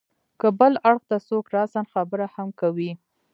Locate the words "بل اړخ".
0.59-1.01